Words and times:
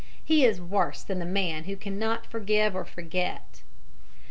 He 0.25 0.43
is 0.45 0.59
worse 0.59 1.03
than 1.03 1.19
the 1.19 1.25
man 1.27 1.65
who 1.65 1.75
cannot 1.77 2.25
forgive 2.25 2.73
or 2.75 2.85
forget. 2.85 3.61